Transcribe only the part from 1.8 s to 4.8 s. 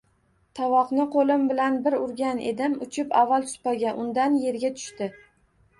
bir urgan edim, uchib avval supaga, undan yerga